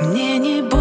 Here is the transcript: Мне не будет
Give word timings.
Мне 0.00 0.38
не 0.38 0.62
будет 0.62 0.79